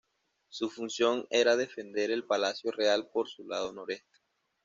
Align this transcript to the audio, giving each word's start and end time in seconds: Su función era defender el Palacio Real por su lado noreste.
Su 0.49 0.71
función 0.71 1.27
era 1.29 1.55
defender 1.55 2.09
el 2.09 2.23
Palacio 2.25 2.71
Real 2.71 3.07
por 3.13 3.29
su 3.29 3.47
lado 3.47 3.71
noreste. 3.71 4.17